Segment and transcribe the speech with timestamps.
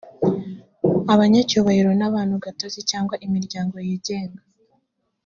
[1.13, 4.41] abanyacyubahiro n’abantu gatozi cyangwa imiryango yigenga